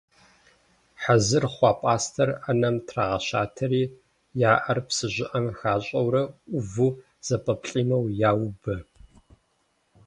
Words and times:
Хьэзыр 1.01 1.45
хъуа 1.53 1.71
пӏастэр 1.79 2.29
ӏэнэм 2.41 2.75
трагъэщатэри 2.87 3.83
я 4.49 4.53
ӏэр 4.63 4.79
псы 4.87 5.07
щӏыӏэм 5.13 5.47
хащӏэурэ 5.57 6.23
ӏуву, 6.49 6.97
зэпэплӏимэу 7.27 8.05
яубэ. 8.29 8.75